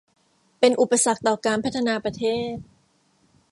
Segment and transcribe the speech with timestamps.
[0.59, 2.55] เป็นอุปสรรคต่อการพัฒนาประเทศ